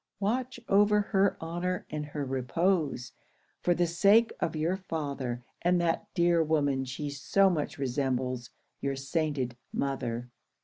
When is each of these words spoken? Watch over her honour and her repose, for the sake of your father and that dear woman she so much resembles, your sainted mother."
Watch 0.19 0.59
over 0.67 0.99
her 1.01 1.37
honour 1.39 1.85
and 1.91 2.07
her 2.07 2.25
repose, 2.25 3.11
for 3.61 3.75
the 3.75 3.85
sake 3.85 4.33
of 4.39 4.55
your 4.55 4.75
father 4.75 5.43
and 5.61 5.79
that 5.79 6.07
dear 6.15 6.41
woman 6.43 6.85
she 6.85 7.11
so 7.11 7.51
much 7.51 7.77
resembles, 7.77 8.49
your 8.79 8.95
sainted 8.95 9.55
mother." 9.71 10.31